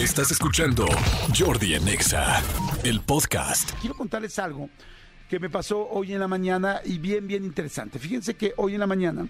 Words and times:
Estás 0.00 0.30
escuchando 0.30 0.86
Jordi 1.38 1.74
Anexa, 1.74 2.42
el 2.84 3.02
podcast. 3.02 3.70
Quiero 3.82 3.94
contarles 3.94 4.38
algo 4.38 4.70
que 5.28 5.38
me 5.38 5.50
pasó 5.50 5.86
hoy 5.90 6.14
en 6.14 6.20
la 6.20 6.26
mañana 6.26 6.80
y 6.86 6.96
bien, 6.96 7.26
bien 7.26 7.44
interesante. 7.44 7.98
Fíjense 7.98 8.32
que 8.32 8.54
hoy 8.56 8.72
en 8.72 8.80
la 8.80 8.86
mañana 8.86 9.28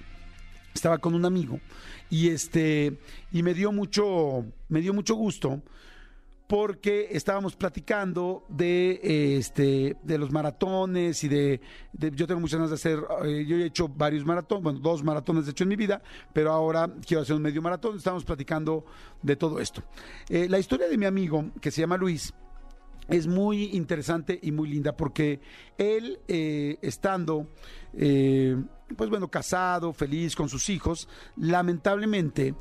estaba 0.72 0.98
con 0.98 1.14
un 1.14 1.24
amigo 1.24 1.58
y 2.08 2.28
este 2.28 2.96
y 3.32 3.42
me 3.42 3.52
dio 3.52 3.72
mucho 3.72 4.44
me 4.68 4.80
dio 4.80 4.94
mucho 4.94 5.16
gusto 5.16 5.60
porque 6.50 7.06
estábamos 7.12 7.54
platicando 7.54 8.44
de 8.48 9.00
eh, 9.04 9.36
este 9.36 9.96
de 10.02 10.18
los 10.18 10.32
maratones 10.32 11.22
y 11.22 11.28
de, 11.28 11.60
yo 11.92 12.26
tengo 12.26 12.40
muchas 12.40 12.58
ganas 12.58 12.70
de 12.70 12.74
hacer 12.74 12.98
eh, 13.24 13.44
yo 13.46 13.56
he 13.56 13.66
hecho 13.66 13.86
varios 13.86 14.24
maratones 14.24 14.64
bueno 14.64 14.80
dos 14.80 15.04
maratones 15.04 15.44
de 15.44 15.52
hecho 15.52 15.62
en 15.62 15.68
mi 15.68 15.76
vida 15.76 16.02
pero 16.32 16.50
ahora 16.50 16.92
quiero 17.06 17.22
hacer 17.22 17.36
un 17.36 17.42
medio 17.42 17.62
maratón. 17.62 17.96
Estábamos 17.96 18.24
platicando 18.24 18.84
de 19.22 19.36
todo 19.36 19.60
esto. 19.60 19.84
Eh, 20.28 20.48
la 20.48 20.58
historia 20.58 20.88
de 20.88 20.98
mi 20.98 21.06
amigo 21.06 21.52
que 21.60 21.70
se 21.70 21.82
llama 21.82 21.96
Luis 21.96 22.34
es 23.08 23.28
muy 23.28 23.76
interesante 23.76 24.36
y 24.42 24.50
muy 24.50 24.68
linda 24.70 24.96
porque 24.96 25.40
él, 25.78 26.18
eh, 26.26 26.78
estando, 26.82 27.46
pues 27.92 29.08
bueno, 29.08 29.28
casado, 29.28 29.92
feliz 29.92 30.34
con 30.34 30.48
sus 30.48 30.68
hijos, 30.68 31.08
lamentablemente, 31.36 32.56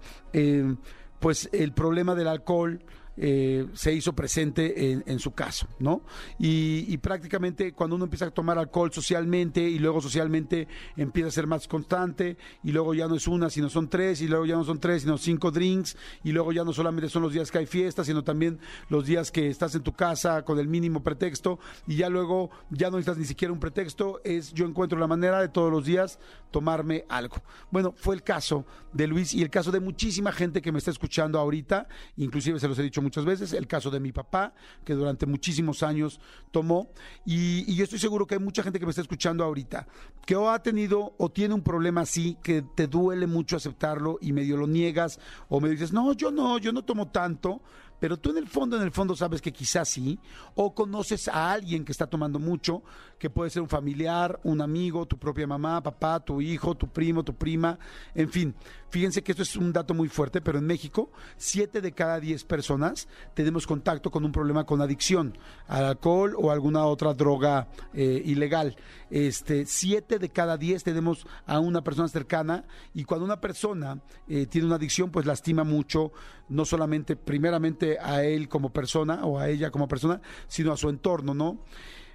pues 1.20 1.50
el 1.52 1.74
problema 1.74 2.14
del 2.14 2.28
alcohol 2.28 2.80
eh, 3.22 3.68
se 3.74 3.94
hizo 3.94 4.14
presente 4.14 4.92
en, 5.06 5.20
su 5.20 5.32
caso, 5.32 5.68
¿no? 5.80 6.02
Y, 6.40 6.86
y 6.88 6.98
prácticamente 6.98 7.74
cuando 7.74 7.98
uno 7.98 8.06
empieza 8.06 8.26
a 8.26 8.32
tomar 8.32 8.58
alcohol 8.58 8.94
socialmente 8.94 9.62
y 9.62 9.78
luego 9.78 10.00
socialmente 10.00 10.68
empieza 10.96 11.28
a 11.28 11.32
ser 11.32 11.46
más 11.46 11.68
constante 11.68 12.38
y 12.64 12.72
luego 12.72 12.94
ya 12.94 13.08
no 13.08 13.16
es 13.16 13.28
una, 13.28 13.50
sino 13.50 13.70
son 13.70 13.90
tres 13.90 14.22
y 14.22 14.28
luego 14.28 14.46
ya 14.46 14.56
no 14.56 14.64
son 14.64 14.80
tres, 14.80 15.02
sino 15.02 15.18
cinco 15.18 15.52
drinks 15.52 15.98
y 16.24 16.32
luego 16.32 16.54
ya 16.54 16.64
no 16.64 16.72
solamente 16.72 17.10
son 17.10 17.24
los 17.24 17.34
días 17.34 17.52
que 17.52 17.58
hay 17.58 17.66
fiestas, 17.66 18.08
sino 18.08 18.24
también 18.24 18.60
los 18.88 19.06
días 19.06 19.32
que 19.32 19.48
estás 19.48 19.76
en 19.76 19.84
tu 19.84 19.94
casa 19.94 20.44
con 20.44 20.58
el 20.60 20.68
mínimo 20.68 21.04
pretexto 21.04 21.60
y 21.88 21.98
ya 21.98 22.10
luego 22.10 22.50
ya 22.70 22.90
no 22.90 22.98
necesitas 22.98 23.18
ni 23.18 23.26
siquiera 23.26 23.54
un 23.54 23.60
pretexto, 23.60 24.22
es 24.24 24.54
yo 24.54 24.66
encuentro 24.66 24.98
la 24.98 25.08
manera 25.08 25.42
de 25.42 25.50
todos 25.50 25.72
los 25.72 25.86
días 25.86 26.20
tomarme 26.52 27.06
algo. 27.10 27.38
Bueno, 27.72 27.94
fue 27.96 28.16
el 28.16 28.24
caso 28.24 28.66
de 28.94 29.08
Luis 29.08 29.34
y 29.34 29.42
el 29.42 29.50
caso 29.50 29.72
de 29.72 29.80
muchísima 29.80 30.32
gente 30.32 30.62
que 30.62 30.72
me 30.72 30.80
está 30.80 30.92
escuchando 30.92 31.40
ahorita, 31.40 31.88
inclusive 32.18 32.60
se 32.60 32.68
los 32.68 32.80
he 32.80 32.84
dicho 32.84 33.02
muchas 33.10 33.26
veces, 33.26 33.54
el 33.54 33.66
caso 33.66 33.90
de 33.90 34.00
mi 34.00 34.12
papá, 34.12 34.54
que 34.86 34.94
durante 34.94 35.26
muchísimos 35.26 35.82
años 35.82 36.20
tomó, 36.52 36.92
y, 37.26 37.74
yo 37.74 37.84
estoy 37.84 37.98
seguro 37.98 38.28
que 38.28 38.36
hay 38.36 38.40
mucha 38.40 38.62
gente 38.62 38.80
que 38.80 38.86
me 38.86 38.92
está 38.92 39.02
escuchando 39.02 39.44
ahorita, 39.44 39.88
que 40.28 40.36
o 40.36 40.52
ha 40.52 40.62
tenido 40.62 41.16
o 41.18 41.30
tiene 41.30 41.56
un 41.56 41.64
problema 41.64 42.02
así, 42.02 42.38
que 42.44 42.62
te 42.62 42.86
duele 42.86 43.26
mucho 43.26 43.58
aceptarlo 43.58 44.20
y 44.22 44.32
medio 44.32 44.58
lo 44.58 44.68
niegas, 44.68 45.20
o 45.48 45.60
me 45.60 45.70
dices, 45.70 45.92
no, 45.92 46.14
yo 46.14 46.30
no, 46.30 46.60
yo 46.60 46.72
no 46.72 46.84
tomo 46.84 47.08
tanto, 47.08 47.62
pero 48.00 48.18
tú 48.18 48.32
en 48.32 48.38
el 48.38 48.48
fondo, 48.48 48.78
en 48.78 48.84
el 48.84 48.92
fondo 48.92 49.16
sabes 49.16 49.42
que 49.42 49.52
quizás 49.52 49.90
sí, 49.90 50.20
o 50.56 50.74
conoces 50.74 51.28
a 51.28 51.52
alguien 51.52 51.84
que 51.84 51.92
está 51.92 52.08
tomando 52.08 52.40
mucho, 52.40 52.84
que 53.18 53.30
puede 53.30 53.50
ser 53.50 53.62
un 53.62 53.70
familiar, 53.70 54.40
un 54.44 54.62
amigo, 54.62 55.06
tu 55.06 55.18
propia 55.18 55.46
mamá, 55.46 55.82
papá, 55.84 56.20
tu 56.20 56.42
hijo, 56.42 56.76
tu 56.76 56.88
primo, 56.88 57.24
tu 57.24 57.34
prima, 57.34 57.78
en 58.16 58.30
fin. 58.30 58.56
Fíjense 58.90 59.22
que 59.22 59.34
esto 59.34 59.44
es 59.44 59.56
un 59.56 59.72
dato 59.72 59.94
muy 59.94 60.10
fuerte, 60.10 60.42
pero 60.42 60.58
en 60.58 60.66
México, 60.66 61.12
siete 61.38 61.80
de 61.80 61.92
cada 61.92 62.20
diez 62.20 62.44
personas 62.44 63.08
tenemos 63.36 63.68
contacto 63.68 64.10
con 64.10 64.26
un 64.26 64.32
problema 64.32 64.66
con 64.66 64.82
adicción 64.82 65.38
al 65.68 65.86
alcohol 65.86 66.36
o 66.38 66.50
alguna 66.50 66.86
otra 66.86 67.14
droga 67.14 67.68
eh, 67.94 68.22
ilegal. 68.26 68.76
Este, 69.12 69.68
siete 69.68 70.18
de 70.18 70.30
cada 70.30 70.58
diez 70.58 70.84
tenemos 70.84 71.28
a 71.46 71.60
una 71.60 71.84
persona 71.84 72.08
cercana 72.08 72.66
y 72.96 73.04
cuando 73.04 73.26
una 73.26 73.40
persona 73.40 74.02
eh, 74.28 74.48
tiene 74.48 74.66
una 74.66 74.78
adicción, 74.78 75.12
pues 75.12 75.28
lastima 75.28 75.64
mucho, 75.64 76.12
no 76.50 76.66
solamente 76.66 77.16
primeramente 77.16 78.00
a 78.00 78.24
él 78.24 78.50
como 78.50 78.74
persona 78.74 79.24
o 79.24 79.38
a 79.38 79.50
ella 79.50 79.70
como 79.70 79.88
persona, 79.88 80.20
sino 80.48 80.72
a 80.72 80.78
su 80.78 80.90
entorno, 80.90 81.36
¿no? 81.36 81.60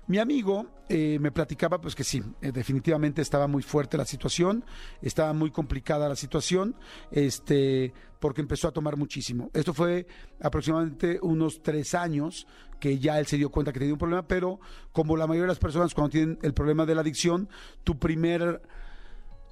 Mi 0.06 0.18
amigo 0.18 0.66
eh, 0.90 1.18
me 1.18 1.32
platicaba 1.32 1.80
pues 1.80 1.94
que 1.94 2.04
sí, 2.04 2.22
eh, 2.42 2.52
definitivamente 2.52 3.22
estaba 3.22 3.46
muy 3.46 3.62
fuerte 3.62 3.96
la 3.96 4.04
situación, 4.04 4.62
estaba 5.00 5.32
muy 5.32 5.50
complicada 5.50 6.08
la 6.10 6.16
situación, 6.16 6.76
este, 7.10 7.94
porque 8.20 8.42
empezó 8.42 8.68
a 8.68 8.72
tomar 8.72 8.98
muchísimo. 8.98 9.50
Esto 9.54 9.72
fue 9.72 10.06
aproximadamente 10.40 11.18
unos 11.22 11.62
tres 11.62 11.94
años 11.94 12.46
que 12.80 12.98
ya 12.98 13.18
él 13.18 13.26
se 13.26 13.38
dio 13.38 13.50
cuenta 13.50 13.72
que 13.72 13.78
tenía 13.78 13.94
un 13.94 13.98
problema, 13.98 14.28
pero 14.28 14.60
como 14.92 15.16
la 15.16 15.26
mayoría 15.26 15.44
de 15.44 15.52
las 15.52 15.58
personas 15.58 15.94
cuando 15.94 16.10
tienen 16.10 16.38
el 16.42 16.52
problema 16.52 16.84
de 16.84 16.94
la 16.94 17.00
adicción, 17.00 17.48
tu 17.82 17.98
primer 17.98 18.60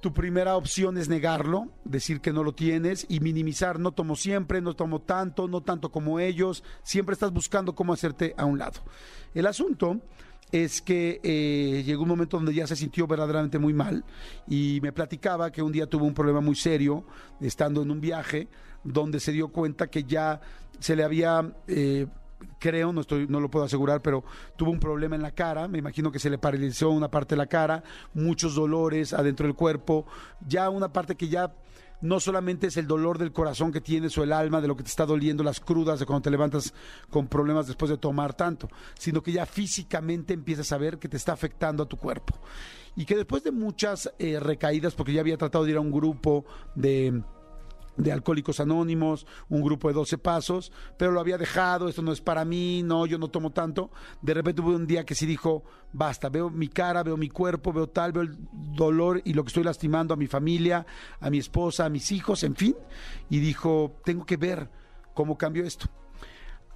tu 0.01 0.13
primera 0.13 0.57
opción 0.57 0.97
es 0.97 1.07
negarlo, 1.07 1.69
decir 1.85 2.19
que 2.19 2.33
no 2.33 2.43
lo 2.43 2.53
tienes 2.53 3.05
y 3.07 3.21
minimizar, 3.21 3.79
no 3.79 3.93
tomo 3.93 4.17
siempre, 4.17 4.59
no 4.59 4.75
tomo 4.75 4.99
tanto, 4.99 5.47
no 5.47 5.61
tanto 5.61 5.93
como 5.93 6.19
ellos, 6.19 6.61
siempre 6.83 7.13
estás 7.13 7.31
buscando 7.31 7.73
cómo 7.73 7.93
hacerte 7.93 8.35
a 8.37 8.43
un 8.43 8.59
lado. 8.59 8.81
El 9.33 9.47
asunto 9.47 10.01
es 10.53 10.83
que 10.83 11.19
eh, 11.23 11.81
llegó 11.83 12.03
un 12.03 12.09
momento 12.09 12.37
donde 12.37 12.53
ya 12.53 12.67
se 12.67 12.75
sintió 12.75 13.07
verdaderamente 13.07 13.57
muy 13.57 13.73
mal 13.73 14.05
y 14.47 14.79
me 14.83 14.93
platicaba 14.93 15.51
que 15.51 15.63
un 15.63 15.71
día 15.71 15.87
tuvo 15.87 16.05
un 16.05 16.13
problema 16.13 16.41
muy 16.41 16.55
serio 16.55 17.05
estando 17.41 17.81
en 17.81 17.89
un 17.89 17.99
viaje 17.99 18.47
donde 18.83 19.19
se 19.19 19.31
dio 19.31 19.47
cuenta 19.47 19.87
que 19.87 20.03
ya 20.03 20.39
se 20.79 20.95
le 20.95 21.03
había... 21.03 21.51
eh, 21.67 22.05
creo, 22.59 22.93
no 22.93 23.01
estoy, 23.01 23.25
no 23.27 23.39
lo 23.39 23.49
puedo 23.49 23.65
asegurar, 23.65 24.01
pero 24.01 24.23
tuvo 24.55 24.69
un 24.69 24.79
problema 24.79 25.15
en 25.15 25.21
la 25.21 25.31
cara, 25.31 25.67
me 25.67 25.79
imagino 25.79 26.11
que 26.11 26.19
se 26.19 26.29
le 26.29 26.37
paralizó 26.37 26.89
una 26.91 27.09
parte 27.09 27.35
de 27.35 27.37
la 27.37 27.47
cara, 27.47 27.83
muchos 28.13 28.53
dolores 28.53 29.13
adentro 29.13 29.47
del 29.47 29.55
cuerpo, 29.55 30.05
ya 30.45 30.69
una 30.69 30.91
parte 30.91 31.15
que 31.15 31.29
ya 31.29 31.53
no 32.03 32.19
solamente 32.19 32.67
es 32.67 32.75
el 32.75 32.85
dolor 32.85 33.17
del 33.17 33.31
corazón 33.31 33.71
que 33.71 33.79
tienes 33.79 34.17
o 34.17 34.23
el 34.23 34.33
alma 34.33 34.59
de 34.59 34.67
lo 34.67 34.75
que 34.75 34.83
te 34.83 34.89
está 34.89 35.05
doliendo, 35.05 35.41
las 35.41 35.61
crudas 35.61 35.99
de 35.99 36.05
cuando 36.05 36.23
te 36.23 36.31
levantas 36.31 36.73
con 37.09 37.27
problemas 37.27 37.65
después 37.65 37.89
de 37.89 37.97
tomar 37.97 38.33
tanto, 38.33 38.67
sino 38.99 39.23
que 39.23 39.31
ya 39.31 39.45
físicamente 39.45 40.33
empiezas 40.33 40.73
a 40.73 40.77
ver 40.77 40.99
que 40.99 41.07
te 41.07 41.15
está 41.15 41.31
afectando 41.31 41.81
a 41.81 41.85
tu 41.87 41.95
cuerpo. 41.95 42.37
Y 42.97 43.05
que 43.05 43.15
después 43.15 43.43
de 43.43 43.51
muchas 43.51 44.13
eh, 44.19 44.37
recaídas, 44.37 44.93
porque 44.95 45.13
ya 45.13 45.21
había 45.21 45.37
tratado 45.37 45.63
de 45.63 45.71
ir 45.71 45.77
a 45.77 45.81
un 45.81 45.91
grupo 45.91 46.45
de 46.75 47.23
de 47.97 48.11
Alcohólicos 48.11 48.59
Anónimos, 48.59 49.25
un 49.49 49.61
grupo 49.61 49.87
de 49.87 49.93
12 49.93 50.17
pasos, 50.17 50.71
pero 50.97 51.11
lo 51.11 51.19
había 51.19 51.37
dejado, 51.37 51.87
esto 51.87 52.01
no 52.01 52.11
es 52.11 52.21
para 52.21 52.45
mí, 52.45 52.81
no, 52.83 53.05
yo 53.05 53.17
no 53.17 53.27
tomo 53.27 53.51
tanto. 53.51 53.91
De 54.21 54.33
repente 54.33 54.61
hubo 54.61 54.71
un 54.71 54.87
día 54.87 55.05
que 55.05 55.15
sí 55.15 55.25
dijo, 55.25 55.63
basta, 55.91 56.29
veo 56.29 56.49
mi 56.49 56.67
cara, 56.67 57.03
veo 57.03 57.17
mi 57.17 57.29
cuerpo, 57.29 57.73
veo 57.73 57.87
tal, 57.87 58.11
veo 58.11 58.23
el 58.23 58.37
dolor 58.51 59.21
y 59.25 59.33
lo 59.33 59.43
que 59.43 59.49
estoy 59.49 59.63
lastimando 59.63 60.13
a 60.13 60.17
mi 60.17 60.27
familia, 60.27 60.85
a 61.19 61.29
mi 61.29 61.37
esposa, 61.37 61.85
a 61.85 61.89
mis 61.89 62.11
hijos, 62.11 62.43
en 62.43 62.55
fin, 62.55 62.75
y 63.29 63.39
dijo, 63.39 63.95
tengo 64.03 64.25
que 64.25 64.37
ver 64.37 64.69
cómo 65.13 65.37
cambio 65.37 65.65
esto. 65.65 65.87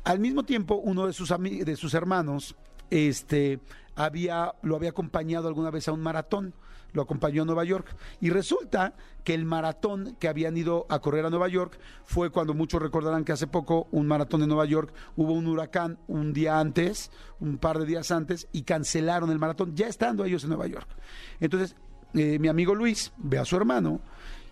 Al 0.04 0.20
mismo 0.20 0.44
tiempo, 0.44 0.76
uno 0.76 1.08
de 1.08 1.14
sus, 1.14 1.30
de 1.30 1.76
sus 1.76 1.94
hermanos 1.94 2.56
este, 2.90 3.60
había, 3.96 4.54
lo 4.62 4.76
había 4.76 4.90
acompañado 4.90 5.48
alguna 5.48 5.72
vez 5.72 5.88
a 5.88 5.92
un 5.92 6.02
maratón, 6.02 6.54
lo 6.94 7.02
acompañó 7.02 7.44
a 7.44 7.46
Nueva 7.46 7.64
York. 7.64 7.96
Y 8.22 8.30
resulta 8.30 8.96
que 9.24 9.34
el 9.34 9.46
maratón 9.46 10.16
que 10.20 10.28
habían 10.28 10.56
ido 10.58 10.86
a 10.90 11.00
correr 11.00 11.26
a 11.26 11.30
Nueva 11.30 11.48
York 11.48 11.80
fue 12.06 12.30
cuando 12.30 12.54
muchos 12.54 12.82
recordarán 12.82 13.26
que 13.26 13.34
hace 13.34 13.48
poco 13.48 13.88
un 13.92 14.08
maratón 14.08 14.42
en 14.42 14.50
Nueva 14.50 14.66
York 14.66 14.94
hubo 15.16 15.34
un 15.34 15.48
huracán 15.48 16.00
un 16.08 16.34
día 16.34 16.60
antes, 16.60 17.12
un 17.40 17.58
par 17.58 17.78
de 17.80 17.86
días 17.86 18.12
antes, 18.12 18.48
y 18.52 18.64
cancelaron 18.64 19.32
el 19.32 19.40
maratón, 19.40 19.76
ya 19.76 19.88
estando 19.88 20.26
ellos 20.26 20.44
en 20.44 20.50
Nueva 20.50 20.68
York. 20.68 20.88
Entonces, 21.40 21.76
eh, 22.14 22.40
mi 22.40 22.48
amigo 22.48 22.74
Luis 22.74 23.12
ve 23.18 23.38
a 23.38 23.46
su 23.46 23.56
hermano 23.58 24.02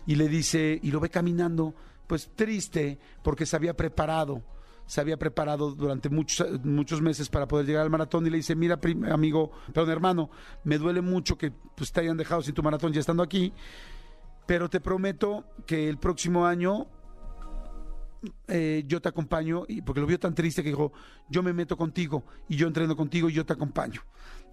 y 0.06 0.16
le 0.16 0.28
dice, 0.28 0.80
y 0.82 0.92
lo 0.92 1.00
ve 1.00 1.10
caminando, 1.10 1.74
pues 2.08 2.30
triste, 2.36 3.00
porque 3.24 3.46
se 3.46 3.56
había 3.56 3.76
preparado 3.76 4.44
se 4.86 5.02
había 5.02 5.18
preparado 5.18 5.72
durante 5.72 6.10
muchos, 6.10 6.64
muchos 6.64 7.02
meses 7.02 7.30
para 7.30 7.48
poder 7.48 7.66
llegar 7.66 7.84
al 7.84 7.90
maratón 7.90 8.26
y 8.28 8.30
le 8.30 8.38
dice, 8.38 8.56
mira, 8.56 8.80
amigo, 9.12 9.52
perdón, 9.74 9.92
hermano, 9.92 10.30
me 10.64 10.78
duele 10.78 11.02
mucho 11.02 11.38
que 11.38 11.52
pues, 11.52 11.92
te 11.92 12.02
hayan 12.02 12.18
dejado 12.18 12.42
sin 12.42 12.54
tu 12.54 12.64
maratón 12.64 12.94
ya 12.94 13.00
estando 13.00 13.24
aquí, 13.24 13.54
pero 14.46 14.70
te 14.70 14.80
prometo 14.80 15.46
que 15.66 15.90
el 15.90 15.98
próximo 15.98 16.46
año 16.46 16.88
eh, 18.48 18.84
yo 18.88 19.02
te 19.02 19.10
acompaño, 19.10 19.64
y 19.68 19.82
porque 19.82 20.02
lo 20.02 20.08
vio 20.08 20.20
tan 20.20 20.34
triste 20.34 20.64
que 20.64 20.70
dijo, 20.70 20.92
yo 21.30 21.44
me 21.44 21.54
meto 21.54 21.78
contigo 21.78 22.24
y 22.48 22.56
yo 22.56 22.68
entreno 22.68 22.96
contigo 22.96 23.30
y 23.30 23.34
yo 23.34 23.46
te 23.46 23.54
acompaño. 23.54 24.02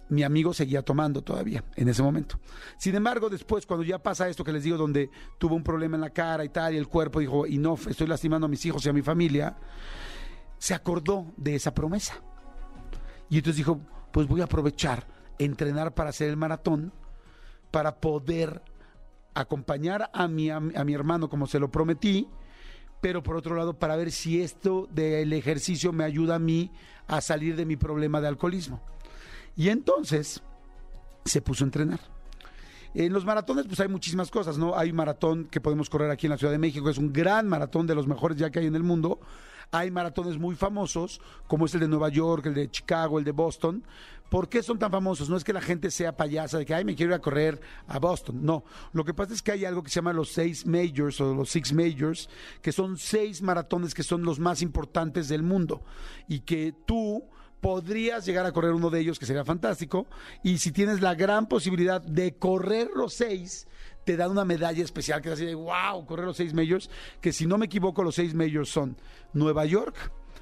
Mi 0.09 0.23
amigo 0.23 0.53
seguía 0.53 0.81
tomando 0.81 1.21
todavía 1.21 1.63
en 1.75 1.87
ese 1.87 2.03
momento. 2.03 2.39
Sin 2.77 2.93
embargo, 2.95 3.29
después, 3.29 3.65
cuando 3.65 3.83
ya 3.85 3.99
pasa 3.99 4.27
esto 4.27 4.43
que 4.43 4.51
les 4.51 4.63
digo, 4.63 4.77
donde 4.77 5.09
tuvo 5.37 5.55
un 5.55 5.63
problema 5.63 5.95
en 5.95 6.01
la 6.01 6.09
cara 6.09 6.43
y 6.43 6.49
tal, 6.49 6.73
y 6.73 6.77
el 6.77 6.87
cuerpo 6.87 7.19
dijo, 7.19 7.47
y 7.47 7.57
no, 7.57 7.75
estoy 7.75 8.07
lastimando 8.07 8.45
a 8.45 8.49
mis 8.49 8.65
hijos 8.65 8.85
y 8.85 8.89
a 8.89 8.93
mi 8.93 9.01
familia, 9.01 9.55
se 10.63 10.73
acordó 10.73 11.25
de 11.35 11.55
esa 11.55 11.73
promesa. 11.73 12.21
Y 13.29 13.35
entonces 13.39 13.57
dijo, 13.57 13.81
pues 14.13 14.27
voy 14.27 14.39
a 14.39 14.45
aprovechar, 14.45 15.05
entrenar 15.37 15.93
para 15.93 16.11
hacer 16.11 16.29
el 16.29 16.37
maratón, 16.37 16.93
para 17.69 17.99
poder 17.99 18.61
acompañar 19.33 20.09
a 20.13 20.29
mi, 20.29 20.49
a 20.49 20.61
mi- 20.61 20.93
hermano 20.93 21.27
como 21.29 21.47
se 21.47 21.59
lo 21.59 21.69
prometí, 21.69 22.29
pero 23.01 23.21
por 23.23 23.35
otro 23.35 23.57
lado 23.57 23.77
para 23.77 23.97
ver 23.97 24.09
si 24.09 24.41
esto 24.41 24.87
del 24.89 25.33
ejercicio 25.33 25.91
me 25.91 26.05
ayuda 26.05 26.35
a 26.35 26.39
mí 26.39 26.71
a 27.07 27.19
salir 27.19 27.57
de 27.57 27.65
mi 27.65 27.75
problema 27.75 28.21
de 28.21 28.29
alcoholismo. 28.29 28.79
Y 29.57 29.67
entonces 29.67 30.41
se 31.25 31.41
puso 31.41 31.65
a 31.65 31.67
entrenar. 31.67 31.99
En 32.93 33.11
los 33.11 33.25
maratones, 33.25 33.65
pues 33.67 33.81
hay 33.81 33.89
muchísimas 33.89 34.31
cosas, 34.31 34.57
¿no? 34.57 34.77
Hay 34.77 34.91
un 34.91 34.95
maratón 34.95 35.43
que 35.43 35.59
podemos 35.59 35.89
correr 35.89 36.09
aquí 36.09 36.27
en 36.27 36.31
la 36.31 36.37
Ciudad 36.37 36.53
de 36.53 36.57
México, 36.59 36.89
es 36.89 36.97
un 36.97 37.11
gran 37.11 37.49
maratón 37.49 37.85
de 37.85 37.95
los 37.95 38.07
mejores 38.07 38.37
ya 38.37 38.49
que 38.49 38.59
hay 38.59 38.67
en 38.67 38.75
el 38.75 38.83
mundo. 38.83 39.19
Hay 39.71 39.91
maratones 39.91 40.37
muy 40.37 40.55
famosos, 40.55 41.21
como 41.47 41.65
es 41.65 41.73
el 41.73 41.81
de 41.81 41.87
Nueva 41.87 42.09
York, 42.09 42.45
el 42.45 42.53
de 42.53 42.69
Chicago, 42.69 43.19
el 43.19 43.25
de 43.25 43.31
Boston. 43.31 43.83
¿Por 44.29 44.49
qué 44.49 44.63
son 44.63 44.79
tan 44.79 44.89
famosos? 44.89 45.29
No 45.29 45.37
es 45.37 45.43
que 45.43 45.53
la 45.53 45.61
gente 45.61 45.91
sea 45.91 46.17
payasa 46.17 46.57
de 46.57 46.65
que, 46.65 46.73
ay, 46.73 46.83
me 46.83 46.95
quiero 46.95 47.11
ir 47.11 47.15
a 47.15 47.21
correr 47.21 47.61
a 47.87 47.99
Boston. 47.99 48.43
No, 48.43 48.63
lo 48.91 49.05
que 49.05 49.13
pasa 49.13 49.33
es 49.33 49.43
que 49.43 49.51
hay 49.51 49.65
algo 49.65 49.83
que 49.83 49.89
se 49.89 49.95
llama 49.95 50.11
los 50.11 50.31
seis 50.31 50.65
majors 50.65 51.21
o 51.21 51.35
los 51.35 51.49
six 51.49 51.71
majors, 51.71 52.29
que 52.61 52.71
son 52.71 52.97
seis 52.97 53.43
maratones 53.43 53.93
que 53.93 54.01
son 54.01 54.23
los 54.23 54.39
más 54.39 54.63
importantes 54.63 55.27
del 55.27 55.43
mundo 55.43 55.83
y 56.27 56.39
que 56.39 56.73
tú 56.85 57.23
podrías 57.63 58.25
llegar 58.25 58.45
a 58.45 58.51
correr 58.51 58.73
uno 58.73 58.89
de 58.89 58.99
ellos, 58.99 59.17
que 59.17 59.25
sería 59.25 59.45
fantástico, 59.45 60.05
y 60.43 60.57
si 60.57 60.73
tienes 60.73 60.99
la 60.99 61.15
gran 61.15 61.47
posibilidad 61.47 62.01
de 62.01 62.35
correr 62.35 62.89
los 62.93 63.13
seis, 63.13 63.67
te 64.03 64.17
dan 64.17 64.31
una 64.31 64.43
medalla 64.43 64.83
especial 64.83 65.21
que 65.21 65.29
es 65.29 65.35
así 65.35 65.45
de, 65.45 65.55
wow, 65.55 66.05
correr 66.05 66.25
los 66.25 66.35
seis 66.35 66.53
majors, 66.53 66.89
que 67.21 67.31
si 67.31 67.47
no 67.47 67.57
me 67.57 67.67
equivoco, 67.67 68.03
los 68.03 68.15
seis 68.15 68.33
majors 68.33 68.67
son 68.67 68.97
Nueva 69.31 69.65
York, 69.65 69.95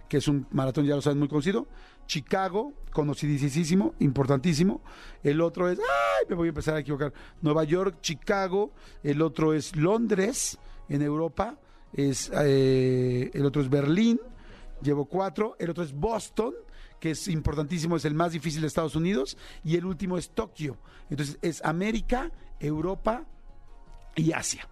que 0.09 0.17
es 0.17 0.27
un 0.27 0.47
maratón, 0.49 0.87
ya 0.87 0.95
lo 0.95 1.01
saben, 1.03 1.19
muy 1.19 1.27
conocido, 1.27 1.67
Chicago, 2.07 2.73
conocidísimo, 2.91 3.93
importantísimo, 3.99 4.81
el 5.21 5.41
otro 5.41 5.69
es, 5.69 5.77
ay, 5.77 6.25
me 6.27 6.35
voy 6.35 6.47
a 6.47 6.49
empezar 6.49 6.75
a 6.75 6.79
equivocar, 6.79 7.13
Nueva 7.41 7.63
York, 7.65 7.99
Chicago, 8.01 8.73
el 9.03 9.21
otro 9.21 9.53
es 9.53 9.75
Londres, 9.75 10.57
en 10.89 11.03
Europa, 11.03 11.59
es, 11.93 12.31
eh, 12.33 13.29
el 13.31 13.45
otro 13.45 13.61
es 13.61 13.69
Berlín, 13.69 14.19
llevo 14.81 15.05
cuatro, 15.05 15.55
el 15.59 15.69
otro 15.69 15.83
es 15.83 15.93
Boston, 15.93 16.55
que 17.01 17.11
es 17.11 17.27
importantísimo, 17.27 17.97
es 17.97 18.05
el 18.05 18.13
más 18.13 18.31
difícil 18.31 18.61
de 18.61 18.67
Estados 18.67 18.95
Unidos, 18.95 19.37
y 19.65 19.75
el 19.75 19.83
último 19.85 20.17
es 20.17 20.29
Tokio. 20.29 20.77
Entonces 21.09 21.37
es 21.41 21.61
América, 21.65 22.31
Europa 22.59 23.25
y 24.15 24.31
Asia. 24.31 24.69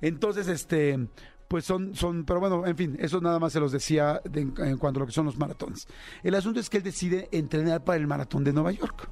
Entonces, 0.00 0.48
este, 0.48 1.08
pues 1.48 1.64
son, 1.64 1.94
son, 1.94 2.24
pero 2.24 2.40
bueno, 2.40 2.66
en 2.66 2.76
fin, 2.76 2.96
eso 3.00 3.20
nada 3.20 3.38
más 3.38 3.52
se 3.52 3.60
los 3.60 3.72
decía 3.72 4.20
de- 4.24 4.40
en 4.42 4.76
cuanto 4.78 4.98
a 4.98 5.00
lo 5.00 5.06
que 5.06 5.12
son 5.12 5.26
los 5.26 5.38
maratones. 5.38 5.86
El 6.22 6.34
asunto 6.34 6.60
es 6.60 6.68
que 6.68 6.76
él 6.76 6.82
decide 6.82 7.28
entrenar 7.32 7.82
para 7.84 7.96
el 7.98 8.06
maratón 8.06 8.44
de 8.44 8.52
Nueva 8.52 8.72
York. 8.72 9.08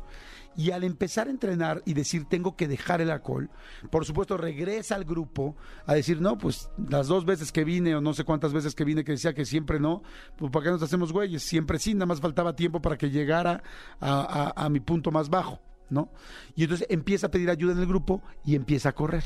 Y 0.56 0.72
al 0.72 0.82
empezar 0.84 1.28
a 1.28 1.30
entrenar 1.30 1.80
y 1.86 1.94
decir 1.94 2.24
tengo 2.28 2.56
que 2.56 2.66
dejar 2.68 3.00
el 3.00 3.10
alcohol, 3.10 3.50
por 3.90 4.04
supuesto 4.04 4.36
regresa 4.36 4.96
al 4.96 5.04
grupo 5.04 5.56
a 5.86 5.94
decir, 5.94 6.20
no, 6.20 6.36
pues 6.38 6.70
las 6.88 7.06
dos 7.06 7.24
veces 7.24 7.52
que 7.52 7.64
vine 7.64 7.94
o 7.94 8.00
no 8.00 8.12
sé 8.14 8.24
cuántas 8.24 8.52
veces 8.52 8.74
que 8.74 8.84
vine 8.84 9.04
que 9.04 9.12
decía 9.12 9.32
que 9.32 9.44
siempre 9.44 9.78
no, 9.78 10.02
pues 10.36 10.50
¿para 10.50 10.64
qué 10.64 10.70
nos 10.72 10.82
hacemos 10.82 11.12
güeyes? 11.12 11.42
Siempre 11.42 11.78
sí, 11.78 11.94
nada 11.94 12.06
más 12.06 12.20
faltaba 12.20 12.56
tiempo 12.56 12.82
para 12.82 12.98
que 12.98 13.10
llegara 13.10 13.62
a, 14.00 14.52
a- 14.56 14.68
mi 14.68 14.80
punto 14.80 15.10
más 15.12 15.30
bajo, 15.30 15.60
¿no? 15.88 16.10
Y 16.56 16.64
entonces 16.64 16.86
empieza 16.90 17.28
a 17.28 17.30
pedir 17.30 17.48
ayuda 17.48 17.72
en 17.72 17.78
el 17.78 17.86
grupo 17.86 18.22
y 18.44 18.54
empieza 18.56 18.88
a 18.90 18.92
correr 18.92 19.24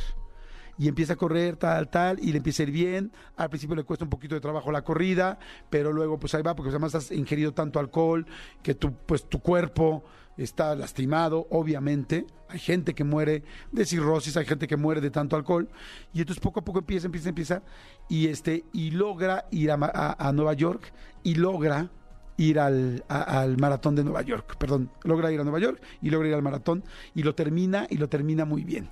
y 0.79 0.89
empieza 0.89 1.13
a 1.15 1.17
correr 1.17 1.57
tal, 1.57 1.89
tal, 1.89 2.19
y 2.21 2.33
le 2.33 2.39
empieza 2.39 2.63
a 2.63 2.67
ir 2.67 2.73
bien. 2.73 3.13
Al 3.37 3.49
principio 3.49 3.77
le 3.77 3.85
cuesta 3.85 4.05
un 4.05 4.11
poquito 4.11 4.35
de 4.35 4.41
trabajo 4.41 4.73
la 4.73 4.83
corrida, 4.83 5.39
pero 5.71 5.93
luego 5.93 6.19
pues 6.19 6.35
ahí 6.35 6.43
va, 6.43 6.55
porque 6.55 6.71
además 6.71 6.95
has 6.95 7.11
ingerido 7.13 7.53
tanto 7.53 7.79
alcohol 7.79 8.27
que 8.63 8.75
tu, 8.75 8.93
pues, 8.93 9.29
tu 9.29 9.41
cuerpo 9.41 10.05
está 10.37 10.75
lastimado, 10.75 11.47
obviamente. 11.51 12.27
Hay 12.49 12.59
gente 12.59 12.93
que 12.95 13.05
muere 13.05 13.45
de 13.71 13.85
cirrosis, 13.87 14.37
hay 14.37 14.45
gente 14.47 14.67
que 14.67 14.77
muere 14.77 15.01
de 15.01 15.11
tanto 15.11 15.37
alcohol. 15.37 15.69
Y 16.13 16.21
entonces 16.21 16.41
poco 16.43 16.59
a 16.61 16.65
poco 16.65 16.81
empieza, 16.81 17.07
empieza, 17.07 17.29
empieza, 17.29 17.63
y, 18.09 18.27
este, 18.27 18.65
y 18.73 18.91
logra 18.91 19.47
ir 19.53 19.71
a, 19.71 19.75
a- 19.81 20.29
a 20.29 20.33
Nueva 20.33 20.55
York 20.55 20.93
y 21.23 21.37
logra 21.37 21.89
ir 22.37 22.59
al, 22.59 23.05
al 23.09 23.57
maratón 23.59 23.95
de 23.95 24.05
Nueva 24.05 24.23
York, 24.23 24.57
perdón, 24.59 24.91
logra 25.05 25.31
ir 25.33 25.41
a 25.41 25.45
Nueva 25.45 25.61
York 25.61 25.81
y 26.03 26.11
logra 26.11 26.29
ir 26.29 26.35
al 26.35 26.43
maratón 26.43 26.85
y 27.15 27.23
lo 27.23 27.35
termina 27.35 27.87
y 27.91 27.97
lo 27.99 28.09
termina 28.09 28.45
muy 28.45 28.65
bien. 28.65 28.91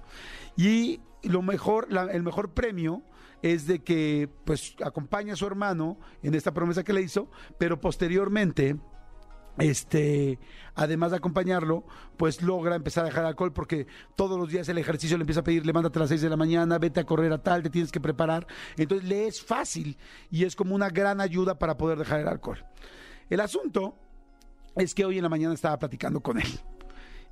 Y 0.57 1.01
lo 1.23 1.43
mejor, 1.43 1.93
la- 1.93 2.11
el 2.13 2.23
mejor 2.23 2.53
premio 2.53 3.03
es 3.43 3.67
de 3.67 3.83
que 3.83 4.29
pues 4.45 4.77
acompaña 4.85 5.33
a 5.33 5.37
su 5.37 5.47
hermano 5.47 5.99
en 6.23 6.35
esta 6.35 6.53
promesa 6.55 6.85
que 6.85 6.93
le 6.93 7.03
hizo, 7.03 7.29
pero 7.59 7.81
posteriormente 7.81 8.77
este, 9.59 10.39
además 10.75 11.11
de 11.11 11.19
acompañarlo, 11.19 11.85
pues 12.17 12.41
logra 12.41 12.75
empezar 12.75 13.05
a 13.05 13.09
dejar 13.09 13.27
alcohol 13.27 13.53
porque 13.53 13.87
todos 14.17 14.39
los 14.39 14.49
días 14.49 14.67
el 14.71 14.79
ejercicio 14.79 15.19
le 15.19 15.23
empieza 15.23 15.41
a 15.41 15.45
pedir, 15.45 15.67
levántate 15.67 15.99
a 15.99 16.01
las 16.01 16.09
6 16.09 16.23
de 16.23 16.31
la 16.31 16.37
mañana, 16.39 16.79
vete 16.79 17.01
a 17.01 17.05
correr 17.05 17.33
a 17.33 17.43
tal, 17.43 17.63
te 17.63 17.69
tienes 17.71 17.93
que 17.93 18.01
preparar. 18.01 18.47
Entonces 18.79 19.07
le 19.07 19.27
es 19.27 19.43
fácil 19.43 19.99
y 20.31 20.45
es 20.45 20.57
como 20.57 20.75
una 20.75 20.89
gran 20.89 21.21
ayuda 21.21 21.59
para 21.59 21.77
poder 21.77 21.99
dejar 21.99 22.21
el 22.21 22.29
alcohol. 22.29 22.65
El 23.33 23.41
asunto 23.41 23.97
es 24.77 24.95
que 24.95 25.07
hoy 25.07 25.17
en 25.17 25.23
la 25.23 25.31
mañana 25.31 25.55
estaba 25.55 25.79
platicando 25.79 26.21
con 26.21 26.39
él. 26.39 26.49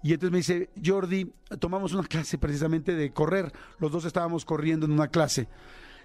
Y 0.03 0.15
entonces 0.15 0.33
me 0.33 0.39
dice, 0.39 0.71
Jordi, 0.83 1.31
tomamos 1.59 1.93
una 1.93 2.09
clase 2.09 2.39
precisamente 2.39 2.95
de 2.95 3.13
correr. 3.13 3.53
Los 3.79 3.93
dos 3.93 4.07
estábamos 4.07 4.47
corriendo 4.47 4.87
en 4.87 4.93
una 4.93 5.09
clase. 5.09 5.47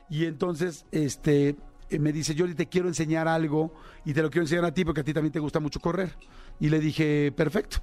Y 0.10 0.26
entonces, 0.26 0.86
este, 0.92 1.56
eh, 1.90 2.00
me 2.00 2.12
dice, 2.12 2.36
Jordi, 2.38 2.56
te 2.56 2.68
quiero 2.68 2.90
enseñar 2.90 3.30
algo 3.30 3.74
y 4.04 4.14
te 4.14 4.22
lo 4.22 4.30
quiero 4.30 4.44
enseñar 4.44 4.66
a 4.66 4.74
ti 4.74 4.84
porque 4.84 5.00
a 5.00 5.04
ti 5.06 5.14
también 5.14 5.32
te 5.32 5.40
gusta 5.40 5.62
mucho 5.62 5.80
correr. 5.80 6.18
Y 6.60 6.68
le 6.68 6.82
dije, 6.82 7.32
perfecto. 7.32 7.78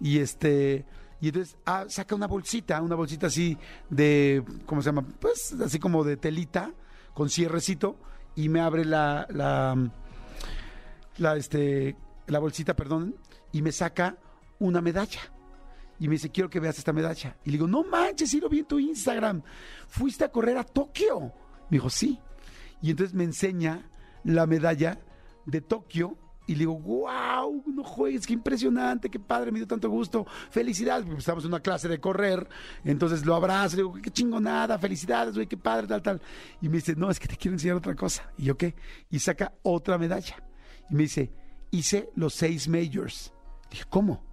Y 0.00 0.20
este, 0.20 0.84
y 1.20 1.26
entonces 1.26 1.56
ah, 1.66 1.86
saca 1.88 2.14
una 2.14 2.28
bolsita, 2.28 2.80
una 2.80 2.94
bolsita 2.94 3.26
así 3.26 3.58
de, 3.90 4.44
¿cómo 4.64 4.80
se 4.80 4.90
llama? 4.90 5.04
Pues 5.18 5.56
así 5.60 5.80
como 5.80 6.04
de 6.04 6.16
telita, 6.16 6.72
con 7.14 7.28
cierrecito, 7.28 7.96
y 8.36 8.48
me 8.48 8.60
abre 8.60 8.84
la, 8.84 9.26
la, 9.28 9.90
la, 11.18 11.36
este, 11.36 11.96
la 12.26 12.38
bolsita, 12.38 12.74
perdón, 12.74 13.16
y 13.52 13.62
me 13.62 13.72
saca 13.72 14.16
una 14.58 14.80
medalla. 14.80 15.20
Y 16.00 16.06
me 16.06 16.14
dice, 16.14 16.30
quiero 16.30 16.48
que 16.48 16.60
veas 16.60 16.78
esta 16.78 16.92
medalla. 16.92 17.36
Y 17.44 17.50
le 17.50 17.56
digo, 17.56 17.66
no 17.66 17.82
manches, 17.82 18.30
sí 18.30 18.40
lo 18.40 18.48
vi 18.48 18.60
en 18.60 18.66
tu 18.66 18.78
Instagram. 18.78 19.42
Fuiste 19.88 20.24
a 20.24 20.30
correr 20.30 20.56
a 20.56 20.64
Tokio. 20.64 21.20
Me 21.70 21.76
dijo, 21.76 21.90
sí. 21.90 22.18
Y 22.80 22.90
entonces 22.90 23.14
me 23.14 23.24
enseña 23.24 23.90
la 24.22 24.46
medalla 24.46 25.00
de 25.44 25.60
Tokio. 25.60 26.16
Y 26.46 26.52
le 26.52 26.60
digo, 26.60 26.78
wow, 26.78 27.62
no 27.66 27.84
juegues, 27.84 28.26
qué 28.26 28.32
impresionante, 28.32 29.10
qué 29.10 29.18
padre, 29.20 29.52
me 29.52 29.58
dio 29.58 29.66
tanto 29.66 29.90
gusto. 29.90 30.24
Felicidades, 30.50 31.04
porque 31.04 31.18
estamos 31.18 31.44
en 31.44 31.48
una 31.48 31.60
clase 31.60 31.88
de 31.88 32.00
correr. 32.00 32.48
Entonces 32.84 33.26
lo 33.26 33.34
abrazo, 33.34 33.76
le 33.76 33.82
digo, 33.82 33.92
qué 34.00 34.10
chingonada, 34.10 34.78
felicidades, 34.78 35.34
güey, 35.34 35.46
qué 35.46 35.58
padre, 35.58 35.88
tal, 35.88 36.00
tal. 36.00 36.22
Y 36.62 36.68
me 36.68 36.76
dice, 36.76 36.94
no, 36.96 37.10
es 37.10 37.20
que 37.20 37.28
te 37.28 37.36
quiero 37.36 37.54
enseñar 37.54 37.76
otra 37.76 37.94
cosa. 37.94 38.32
Y 38.38 38.44
yo, 38.44 38.56
¿qué? 38.56 38.74
Y 39.10 39.18
saca 39.18 39.52
otra 39.62 39.98
medalla. 39.98 40.47
Y 40.90 40.94
me 40.94 41.02
dice, 41.02 41.32
hice 41.70 42.10
los 42.16 42.34
seis 42.34 42.68
majors. 42.68 43.32
Dije, 43.70 43.84
¿cómo? 43.88 44.24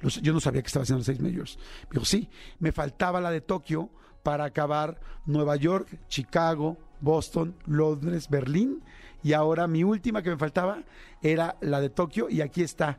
Yo 0.00 0.32
no 0.32 0.40
sabía 0.40 0.62
que 0.62 0.66
estaba 0.66 0.82
haciendo 0.82 0.98
los 0.98 1.06
seis 1.06 1.20
majors. 1.20 1.58
Me 1.84 1.94
dijo, 1.94 2.04
sí, 2.04 2.28
me 2.58 2.72
faltaba 2.72 3.20
la 3.20 3.30
de 3.30 3.40
Tokio 3.40 3.90
para 4.22 4.44
acabar 4.44 5.00
Nueva 5.26 5.56
York, 5.56 5.98
Chicago, 6.08 6.78
Boston, 7.00 7.56
Londres, 7.66 8.28
Berlín. 8.28 8.82
Y 9.22 9.32
ahora 9.32 9.68
mi 9.68 9.84
última 9.84 10.22
que 10.22 10.30
me 10.30 10.36
faltaba 10.36 10.82
era 11.20 11.56
la 11.60 11.80
de 11.80 11.90
Tokio 11.90 12.28
y 12.28 12.40
aquí 12.40 12.62
está. 12.62 12.98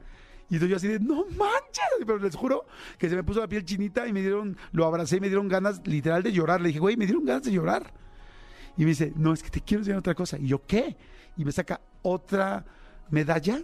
Y 0.50 0.60
yo 0.60 0.76
así 0.76 0.88
de, 0.88 1.00
no 1.00 1.26
manches, 1.26 2.06
pero 2.06 2.20
les 2.20 2.36
juro 2.36 2.66
que 2.98 3.10
se 3.10 3.16
me 3.16 3.24
puso 3.24 3.40
la 3.40 3.48
piel 3.48 3.66
chinita 3.66 4.08
y 4.08 4.14
me 4.14 4.22
dieron, 4.22 4.56
lo 4.72 4.86
abracé 4.86 5.18
y 5.18 5.20
me 5.20 5.28
dieron 5.28 5.48
ganas 5.48 5.82
literal 5.86 6.22
de 6.22 6.32
llorar. 6.32 6.62
Le 6.62 6.68
dije, 6.68 6.80
güey, 6.80 6.96
me 6.96 7.06
dieron 7.06 7.26
ganas 7.26 7.44
de 7.44 7.52
llorar. 7.52 7.92
Y 8.78 8.82
me 8.82 8.90
dice, 8.90 9.14
no, 9.16 9.34
es 9.34 9.42
que 9.42 9.50
te 9.50 9.62
quiero 9.62 9.82
enseñar 9.82 10.00
otra 10.00 10.14
cosa. 10.14 10.38
Y 10.38 10.48
yo, 10.48 10.62
¿qué? 10.66 10.96
Y 11.38 11.46
me 11.46 11.52
saca 11.52 11.82
otra 12.02 12.66
medalla. 13.10 13.62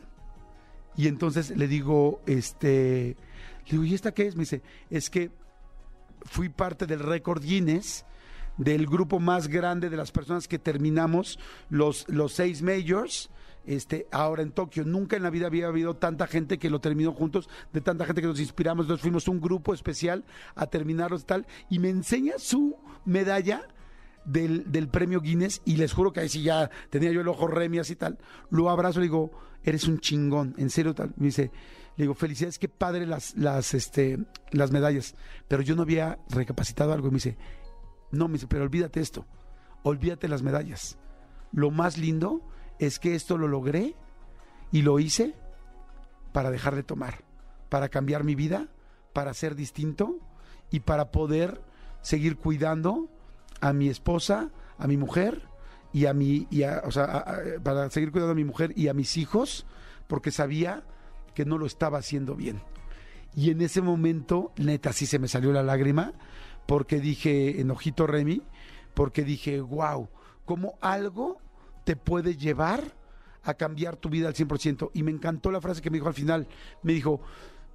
Y 0.96 1.08
entonces 1.08 1.56
le 1.56 1.68
digo, 1.68 2.22
este, 2.26 3.16
le 3.66 3.72
digo, 3.72 3.86
¿y 3.86 3.94
esta 3.94 4.14
qué 4.14 4.28
es? 4.28 4.36
Me 4.36 4.42
dice, 4.42 4.62
es 4.90 5.10
que 5.10 5.32
fui 6.24 6.50
parte 6.50 6.86
del 6.86 7.00
récord 7.00 7.44
Guinness 7.44 8.06
del 8.60 8.88
grupo 8.88 9.20
más 9.20 9.48
grande 9.48 9.90
de 9.90 9.98
las 9.98 10.12
personas 10.12 10.48
que 10.48 10.60
terminamos 10.60 11.40
los, 11.70 12.08
los 12.10 12.34
seis 12.34 12.62
majors. 12.62 13.30
Este, 13.66 14.08
ahora 14.12 14.42
en 14.42 14.52
Tokio, 14.52 14.84
nunca 14.84 15.16
en 15.16 15.24
la 15.24 15.30
vida 15.30 15.48
había 15.48 15.68
habido 15.68 15.96
tanta 15.96 16.28
gente 16.28 16.58
que 16.58 16.70
lo 16.70 16.80
terminó 16.80 17.14
juntos, 17.14 17.50
de 17.72 17.82
tanta 17.82 18.06
gente 18.06 18.22
que 18.22 18.28
nos 18.28 18.40
inspiramos, 18.40 18.86
entonces 18.86 19.02
fuimos 19.02 19.28
un 19.28 19.40
grupo 19.40 19.74
especial 19.74 20.24
a 20.56 20.68
terminarlos 20.68 21.26
tal, 21.26 21.46
y 21.70 21.78
me 21.78 21.90
enseña 21.90 22.34
su 22.38 22.76
medalla 23.06 23.68
del, 24.30 24.90
premio 24.90 25.22
Guinness 25.22 25.62
y 25.66 25.78
les 25.78 25.94
juro 25.94 26.14
que 26.14 26.22
ahí 26.22 26.30
sí 26.30 26.44
ya 26.44 26.70
tenía 26.90 27.12
yo 27.12 27.22
el 27.22 27.28
ojo 27.28 27.48
remias 27.48 27.90
y 27.90 27.96
tal. 27.96 28.18
Lo 28.50 28.70
abrazo 28.70 29.00
y 29.00 29.02
le 29.02 29.08
digo, 29.08 29.32
eres 29.64 29.88
un 29.88 30.00
chingón, 30.00 30.56
en 30.58 30.70
serio 30.70 30.94
tal. 30.94 31.14
Me 31.18 31.28
dice, 31.28 31.52
le 31.98 32.04
digo, 32.04 32.14
felicidades, 32.14 32.60
qué 32.60 32.70
padre 32.70 33.06
las, 33.06 33.36
las, 33.36 33.74
este, 33.74 34.20
las 34.52 34.72
medallas. 34.72 35.16
Pero 35.48 35.62
yo 35.62 35.76
no 35.76 35.82
había 35.82 36.20
recapacitado 36.30 36.94
algo. 36.94 37.08
Y 37.08 37.12
me 37.12 37.16
dice, 37.16 37.38
no, 38.12 38.28
me 38.28 38.34
dice, 38.34 38.48
pero 38.48 38.64
olvídate 38.64 39.00
esto, 39.00 39.26
olvídate 39.84 40.28
las 40.28 40.44
medallas. 40.44 40.98
Lo 41.52 41.72
más 41.72 41.98
lindo 41.98 42.42
es 42.78 43.00
que 43.00 43.16
esto 43.16 43.38
lo 43.38 43.48
logré 43.48 43.96
y 44.72 44.84
lo 44.84 45.00
hice 45.00 45.36
para 46.32 46.52
dejar 46.52 46.76
de 46.76 46.84
tomar, 46.84 47.24
para 47.70 47.90
cambiar 47.90 48.24
mi 48.24 48.36
vida, 48.36 48.68
para 49.14 49.34
ser 49.34 49.56
distinto 49.56 50.20
y 50.70 50.82
para 50.82 51.12
poder 51.12 51.62
seguir 52.02 52.38
cuidando 52.38 53.10
a 53.62 53.74
mi 53.74 53.90
esposa, 53.90 54.52
a 54.78 54.88
mi 54.88 54.98
mujer 54.98 55.48
y 55.92 56.06
a 56.06 56.14
mi, 56.14 56.48
y 56.50 56.64
o 56.64 56.92
sea, 56.92 57.42
para 57.64 57.90
seguir 57.90 58.12
cuidando 58.12 58.34
a 58.34 58.36
mi 58.36 58.46
mujer 58.46 58.74
y 58.76 58.88
a 58.88 58.94
mis 58.94 59.18
hijos, 59.18 59.66
porque 60.08 60.32
sabía 60.32 60.84
que 61.34 61.46
no 61.46 61.58
lo 61.58 61.66
estaba 61.66 61.98
haciendo 61.98 62.36
bien. 62.36 62.62
Y 63.36 63.52
en 63.52 63.62
ese 63.62 63.82
momento, 63.82 64.52
neta, 64.58 64.94
sí 64.94 65.06
se 65.06 65.20
me 65.20 65.28
salió 65.28 65.52
la 65.52 65.64
lágrima, 65.64 66.14
porque 66.66 67.00
dije, 67.00 67.62
en 67.62 67.72
Ojito 67.72 68.08
Remy, 68.08 68.42
porque 68.94 69.24
dije, 69.24 69.62
wow, 69.62 70.10
cómo 70.46 70.78
algo 70.82 71.38
te 71.86 71.96
puede 71.96 72.36
llevar 72.36 72.84
a 73.44 73.54
cambiar 73.54 73.96
tu 73.96 74.10
vida 74.10 74.28
al 74.28 74.34
100%. 74.34 74.92
Y 74.94 75.04
me 75.04 75.12
encantó 75.12 75.52
la 75.52 75.62
frase 75.62 75.82
que 75.82 75.90
me 75.90 75.98
dijo 75.98 76.08
al 76.08 76.14
final. 76.14 76.48
Me 76.84 76.94
dijo, 76.94 77.22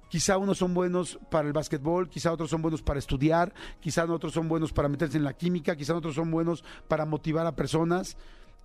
quizá 0.09 0.37
unos 0.37 0.57
son 0.57 0.73
buenos 0.73 1.19
para 1.29 1.47
el 1.47 1.53
básquetbol, 1.53 2.09
quizá 2.09 2.31
otros 2.31 2.49
son 2.49 2.61
buenos 2.61 2.81
para 2.81 2.99
estudiar, 2.99 3.53
quizá 3.79 4.05
otros 4.05 4.33
son 4.33 4.47
buenos 4.47 4.71
para 4.71 4.89
meterse 4.89 5.17
en 5.17 5.23
la 5.23 5.33
química, 5.33 5.75
quizá 5.75 5.95
otros 5.95 6.15
son 6.15 6.31
buenos 6.31 6.63
para 6.87 7.05
motivar 7.05 7.45
a 7.45 7.55
personas. 7.55 8.17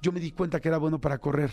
Yo 0.02 0.12
me 0.12 0.20
di 0.20 0.32
cuenta 0.32 0.61
que 0.61 0.68
era 0.68 0.78
bueno 0.78 1.00
para 1.00 1.18
correr. 1.18 1.50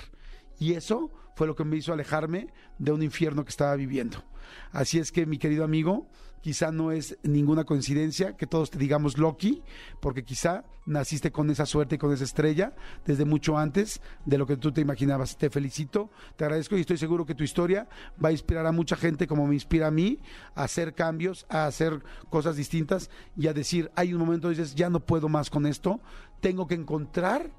Y 0.60 0.74
eso 0.74 1.12
fue 1.36 1.48
lo 1.48 1.56
que 1.56 1.64
me 1.64 1.78
hizo 1.78 1.94
alejarme 1.94 2.48
de 2.80 2.92
un 2.92 3.04
infierno 3.04 3.44
que 3.44 3.50
estaba 3.50 3.76
viviendo. 3.76 4.24
Así 4.72 4.98
es 4.98 5.12
que, 5.12 5.26
mi 5.26 5.38
querido 5.38 5.64
amigo, 5.64 6.08
quizá 6.42 6.72
no 6.72 6.92
es 6.92 7.18
ninguna 7.24 7.64
coincidencia 7.64 8.36
que 8.36 8.48
todos 8.48 8.70
te 8.70 8.78
digamos 8.78 9.18
Loki, 9.18 9.62
porque 10.00 10.24
quizá 10.24 10.64
naciste 10.86 11.32
con 11.32 11.50
esa 11.50 11.66
suerte 11.66 11.96
y 11.96 11.98
con 11.98 12.14
esa 12.14 12.24
estrella 12.24 12.74
desde 13.06 13.26
mucho 13.26 13.58
antes 13.58 14.02
de 14.26 14.38
lo 14.38 14.48
que 14.48 14.58
tú 14.58 14.72
te 14.72 14.82
imaginabas. 14.82 15.38
Te 15.38 15.50
felicito, 15.50 16.10
te 16.36 16.46
agradezco 16.46 16.78
y 16.78 16.82
estoy 16.82 16.98
seguro 16.98 17.26
que 17.26 17.36
tu 17.36 17.44
historia 17.44 17.88
va 18.24 18.30
a 18.30 18.32
inspirar 18.32 18.66
a 18.66 18.72
mucha 18.72 18.96
gente 18.96 19.28
como 19.28 19.46
me 19.46 19.54
inspira 19.54 19.88
a 19.88 19.92
mí 19.92 20.20
a 20.56 20.64
hacer 20.64 20.94
cambios, 20.94 21.46
a 21.50 21.66
hacer 21.66 22.02
cosas 22.30 22.56
distintas 22.56 23.10
y 23.36 23.48
a 23.48 23.54
decir, 23.54 23.92
hay 23.96 24.14
un 24.14 24.20
momento 24.20 24.50
dices, 24.50 24.76
ya 24.76 24.90
no 24.90 25.02
puedo 25.02 25.30
más 25.30 25.50
con 25.50 25.66
esto, 25.66 26.00
tengo 26.40 26.68
que 26.68 26.76
encontrar 26.76 27.52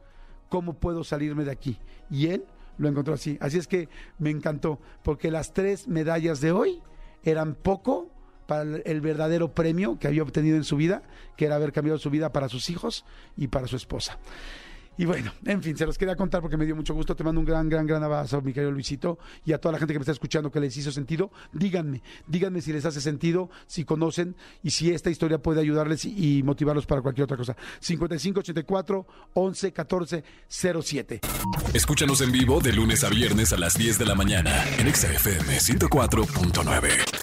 cómo 0.48 0.74
puedo 0.74 1.04
salirme 1.04 1.44
de 1.44 1.50
aquí. 1.50 1.78
Y 2.10 2.28
él 2.28 2.44
lo 2.78 2.88
encontró 2.88 3.14
así. 3.14 3.36
Así 3.40 3.58
es 3.58 3.66
que 3.66 3.88
me 4.18 4.30
encantó, 4.30 4.80
porque 5.02 5.30
las 5.30 5.52
tres 5.52 5.88
medallas 5.88 6.40
de 6.40 6.52
hoy 6.52 6.80
eran 7.22 7.54
poco 7.54 8.10
para 8.48 8.62
el 8.62 9.00
verdadero 9.02 9.52
premio 9.52 9.98
que 9.98 10.06
había 10.08 10.22
obtenido 10.22 10.56
en 10.56 10.64
su 10.64 10.76
vida, 10.76 11.02
que 11.36 11.44
era 11.44 11.56
haber 11.56 11.70
cambiado 11.70 11.98
su 11.98 12.08
vida 12.08 12.32
para 12.32 12.48
sus 12.48 12.70
hijos 12.70 13.04
y 13.36 13.48
para 13.48 13.66
su 13.66 13.76
esposa. 13.76 14.18
Y 14.96 15.04
bueno, 15.04 15.32
en 15.44 15.62
fin, 15.62 15.76
se 15.76 15.84
los 15.84 15.98
quería 15.98 16.16
contar 16.16 16.40
porque 16.40 16.56
me 16.56 16.64
dio 16.64 16.74
mucho 16.74 16.94
gusto. 16.94 17.14
Te 17.14 17.22
mando 17.22 17.40
un 17.40 17.44
gran, 17.44 17.68
gran, 17.68 17.86
gran 17.86 18.02
abrazo, 18.02 18.40
mi 18.40 18.54
querido 18.54 18.72
Luisito, 18.72 19.18
y 19.44 19.52
a 19.52 19.58
toda 19.58 19.72
la 19.72 19.78
gente 19.78 19.92
que 19.92 19.98
me 19.98 20.02
está 20.02 20.12
escuchando 20.12 20.50
que 20.50 20.60
les 20.60 20.74
hizo 20.78 20.90
sentido. 20.90 21.30
Díganme, 21.52 22.02
díganme 22.26 22.62
si 22.62 22.72
les 22.72 22.86
hace 22.86 23.02
sentido, 23.02 23.50
si 23.66 23.84
conocen 23.84 24.34
y 24.62 24.70
si 24.70 24.90
esta 24.90 25.10
historia 25.10 25.38
puede 25.38 25.60
ayudarles 25.60 26.06
y, 26.06 26.42
motivarlos 26.42 26.86
para 26.86 27.02
cualquier 27.02 27.24
otra 27.24 27.36
cosa. 27.36 27.54
5584 27.80 29.06
11 29.34 29.72
14 29.72 30.24
07. 30.48 31.20
Escúchanos 31.74 32.22
en 32.22 32.32
vivo 32.32 32.60
de 32.60 32.72
lunes 32.72 33.04
a 33.04 33.10
viernes 33.10 33.52
a 33.52 33.58
las 33.58 33.74
10 33.74 33.98
de 33.98 34.06
la 34.06 34.14
mañana 34.14 34.64
en 34.78 34.92
XFM 34.92 35.58
104.9. 35.58 37.17